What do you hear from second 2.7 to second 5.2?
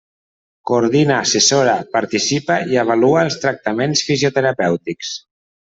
i avalua els tractaments fisioterapèutics.